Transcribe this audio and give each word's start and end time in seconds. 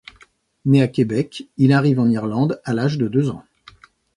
Né 0.65 0.81
à 0.81 0.87
Québec, 0.87 1.47
il 1.57 1.71
arrive 1.73 1.99
en 1.99 2.09
Irlande 2.09 2.59
à 2.65 2.73
l'âge 2.73 2.97
de 2.97 3.07
deux 3.07 3.29
ans. 3.29 3.45